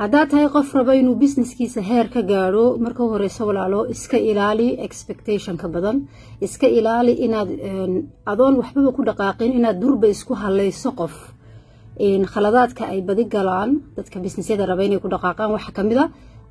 [0.00, 5.66] haddaad tahay qof raba inuu businesskiisa heer ka gaadho marka horeyso walaalo iska ilaali expectationka
[5.74, 5.96] badan.
[6.46, 7.50] Iska ilaali inaad
[8.32, 11.14] adoon waxbaba ku dhaqaaqin inaad durba isku halayso qof.
[12.32, 16.04] Khaladaadka ay badi galaan dadka businessyada raba inay ku dhaqaaqaan waxaa ka mid a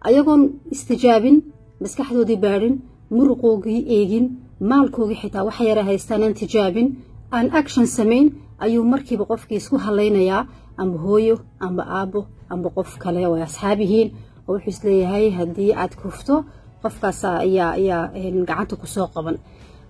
[0.07, 0.41] ayagoon
[0.75, 1.35] istijaabin
[1.83, 2.75] maskaxdoodii baadhin
[3.15, 4.25] muruqoogii eegin
[4.71, 6.87] maalkoogii xitaa waxa yara haystaan aan tijaabin
[7.31, 8.27] aan action samayn
[8.59, 13.79] ayuu markiiba qofkii isku halaynayaa amba hooyo amba aabo amba qof kale oo ay asxaab
[13.79, 14.09] yihiin
[14.47, 16.45] oo wuxuu is leeyahay haddii aad kufto
[16.81, 18.01] qofkaas ayaa
[18.47, 19.37] gacanta ku soo qaban.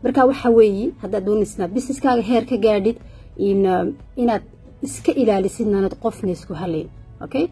[0.03, 2.97] Marka waxa weeye haddaad doonaysnaa businesskaaga heer ka gaadhid
[4.21, 4.43] inaad
[4.81, 6.87] iska ilaalisid naanad qofna isku halayn
[7.25, 7.45] okay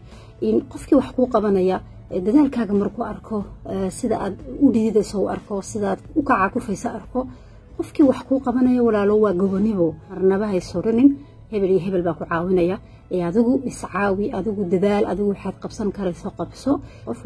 [0.72, 1.80] qofkii wax kuu qabanaya
[2.26, 3.44] dadaalkaaga markuu arko
[3.98, 7.20] sida aad u dhididayso u arko sidaad u kaca kufaysa arko
[7.76, 11.08] qofkii wax kuu qabanaya walaalo waa gobonibo marnaba hay sorinin
[11.50, 12.76] hebel iyo hebel baa ku caawinaya.
[13.14, 16.80] Ee adigu iscaawi adigu dadaal adigu waxaad qabsan karayso qabso.
[17.06, 17.20] Qof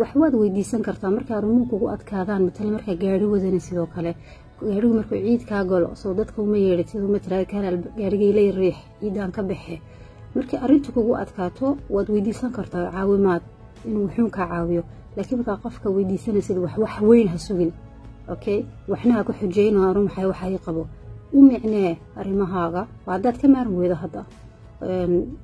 [0.00, 4.12] wax waad weydiisan kartaa markaa rumuun kugu adkaadaan matala markaa gaari wadana sidoo kale.
[4.62, 9.30] Gaarigu markuu ciid kaa galo soo dadka uma yeedhatid uma tiraada kanaal gaarigaylay riix ciidaan
[9.36, 9.76] ka baxe
[10.34, 13.42] markii arrintu kugu adkaato waad weydiisan kartaa caawimaad
[13.88, 14.82] inuu wuxuun kaa caawiyo.
[15.16, 17.72] Laakiin markaa qofka weydiisanaysid wax wax weyn ha sugin
[18.28, 20.82] okay waxna ku xujeyno arun waxay waxa qabo?
[21.36, 24.22] U micnee arrimahaaga waa haddaad ka maarmi weydo hadda.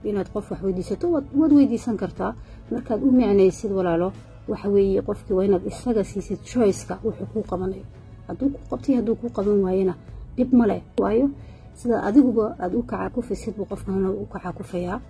[0.05, 1.07] Inaad qof wax weydiisato
[1.41, 2.33] waad weydiisan kartaa
[2.71, 4.13] markaad u micnaysid walaalo
[4.49, 7.85] waxa weeye qofkii waa inaad isaga siisid choiceka wuxuu kuu qabanayo.
[8.29, 9.95] Hadduu ku qabtay hadduu kuu qaban waayena
[10.37, 11.27] dhib male waayo
[11.75, 15.01] sida adiguba aada u kaca kufaysid buu qofkana u kaca kufayaa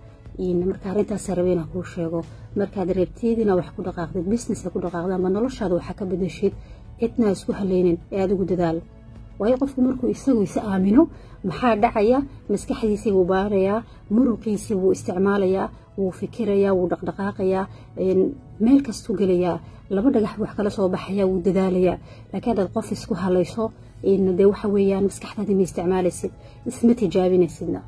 [0.71, 2.25] marka arrintaas rabe inaa kuu sheego.
[2.57, 6.53] Markaad reebtid inaa wax ku dhaqaaqdid businesska ku dhaqaaqda ama noloshaada waxa ka bedashid
[7.01, 8.79] cidna isku haleynin ee adigu dadaal.
[9.41, 11.03] Waayo qofku markuu isagu is aamino
[11.49, 12.19] maxaa dhacaya?
[12.53, 13.79] Maskaxdiisii buu baarayaa
[14.15, 15.67] muruqiisii buu isticmaalayaa
[15.99, 17.65] wuu fikirayaa wuu dhaqdhaqaaqayaa
[18.65, 19.57] meel kastuu gelayaa
[19.95, 21.97] laba dhagax wax kala soo baxaya wuu dadaalayaa
[22.33, 23.65] laakiin haddaad qof isku halayso
[24.39, 26.33] dee waxa weeyaan maskaxdaadii ma isticmaalaysid
[26.71, 27.81] isma tijaabinaysidna.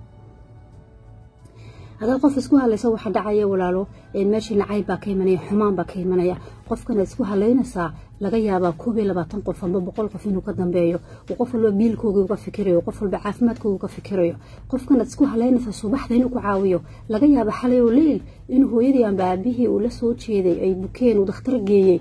[2.00, 3.82] Haddaad qof isku halayso waxa dhacaya walaalo
[4.32, 6.36] meeshii nacayb baa ka imanaya xumaan baa ka imanaya
[6.72, 7.88] qofkanaad isku halaynaysaa
[8.24, 10.98] laga yaabaa koob iyo labaatan qof amba boqol qof inuu ka dambeeyo
[11.30, 14.34] uu qof walba biilkoogii uga fikirayo qof walba caafimaadkoogi uga fikirayo.
[14.70, 16.78] Qofkanaad isku halaynaysaa subaxda inuu ku caawiyo
[17.12, 18.20] laga yaaba xalay oo leyl
[18.54, 22.00] inuu hooyadii amba aabihii uu la soo jeeday ay bukeen uu dakhtar geeyey.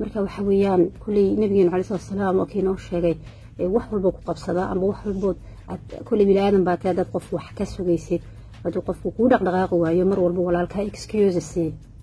[0.00, 3.14] Marka waxa weeyaan kuley nabigeenu calai salatu salaam oo kii noo sheegay
[3.74, 5.36] wax walba ku qabsadaa amba wax walbood
[6.08, 8.22] kuley bini-aadan baa tae haddaad qof wax ka sugaysid
[8.64, 11.50] hadduu qofku kuu dhaqdhaqaaqi waayo mar walba walaalkaa excuses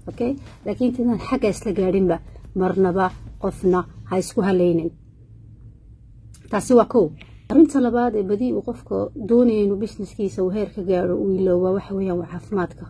[0.10, 0.32] okay?
[0.66, 2.18] Laakiin intadaan xagga isla gaadhinba
[2.56, 3.06] marnaba
[3.42, 3.80] qofna
[4.10, 4.90] ha isku haleynin.
[6.52, 7.06] Taasi waa kow.
[7.50, 8.96] Arrinta labaad ee badi uu qofka
[9.30, 10.82] doonaya inuu businesskiisa uu heer ka
[11.16, 12.86] uu ilooba waxa weeyaan waa caafimaadka.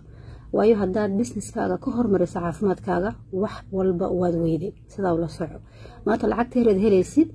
[0.53, 3.11] Waayo haddaad businesskaaga ka hormariso caafimaadkaaga
[3.41, 4.73] wax walba waad weyday.
[4.87, 5.57] Sidaa ula soco.
[6.05, 7.29] Maanta lacagta hereed helaysid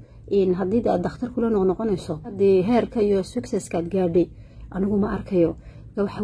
[0.60, 4.26] haddii aad dakhtar kula noqnoqonayso haddii heerka iyo successkaad gaadhay
[4.70, 5.56] anigu ma arkayo
[5.97, 6.20] waxa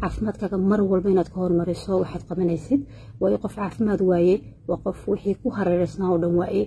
[0.00, 2.80] caafimaadkaaga mar walba inaad ka hormariso waxaad qabanaysid.
[3.20, 4.34] Waayo qof caafimaad waaye
[4.68, 6.64] waa qof wixii ku hareereysnaa oo dhan waaye.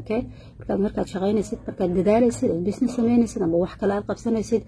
[0.00, 0.20] Okay
[0.58, 4.62] markaad markaad shaqaynaysid markaad dadaalaysid aad business samaynaysid ama wax kale aad qabsanaysid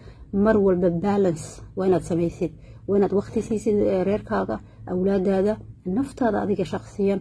[0.44, 2.52] mar walba balance waa inaad samaysid.
[2.88, 3.76] Waa inaad waqti siisid
[4.08, 4.56] reerkaaga
[4.92, 5.52] awlaadaada
[5.96, 7.20] naftaada adiga shaqsiyan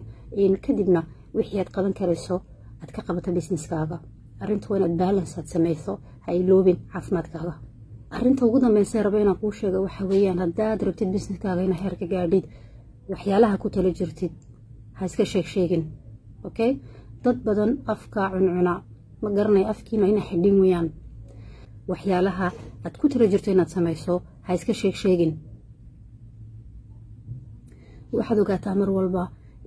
[0.66, 1.00] kadibna
[1.36, 2.36] wixii aad qaban karayso
[2.82, 3.96] aad ka qabato businesskaaga
[4.42, 5.92] arrinta waa inaad balance aad samayso
[6.24, 7.54] ha iloobin caafimaadkaaga
[8.16, 12.06] arrinta ugu dambeysa raba inaan kuu sheega waxa weeyaan haddaad rabtid businesskaaga ina heer ka
[12.12, 12.44] gaadhid
[13.12, 14.32] waxyaalaha ku tala jirtid
[14.98, 15.82] ha iska sheeg sheegin
[16.48, 16.70] okay
[17.24, 18.74] dad badan afkaa cuncuna
[19.22, 20.88] ma garanay afkiina ina xidhin weyaan
[21.90, 22.46] waxyaalaha
[22.84, 24.14] aad ku tala jirto inaad samayso
[24.46, 25.32] ha iska sheeg sheegin.
[28.16, 29.24] Waxaad ogaataa mar walba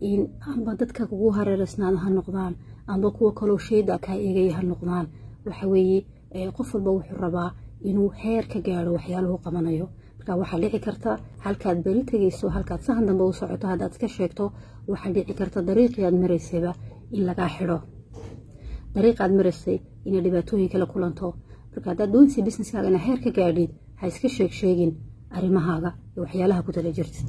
[0.09, 0.21] in
[0.51, 2.53] amba dadka kugu hareereysnaada ha noqdaan
[2.91, 5.05] amba kuwa kaloo sheyda kaa eegaya ha noqdaan.
[5.45, 5.99] Waxa weeye
[6.57, 7.49] qof walba wuxuu rabaa
[7.89, 9.87] inuu heer ka gaadho waxyaaluhu qabanayo.
[10.17, 11.11] Marka waxaa dhici karta
[11.45, 14.45] halkaad beri tegayso halkaad sahan dambe u socoto haddaad iska sheegto
[14.91, 16.71] waxaa dhici karta dariiqii aad maraysayba
[17.15, 17.77] in lagaa xidho.
[18.95, 19.77] Dariiqaad maraysay
[20.07, 21.27] inay dhibaatooyin kala kulanto.
[21.73, 24.91] Marka haddaad doonaysa businesskaaga heer ka gaadhid ha iska sheeg sheegin
[25.37, 27.27] arrimahaaga iyo waxyaalaha ku tala jirtid